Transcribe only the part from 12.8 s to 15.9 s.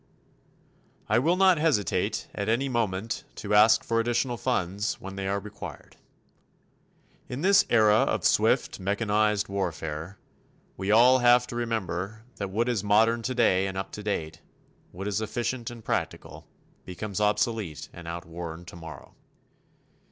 modern today and up to date, what is efficient and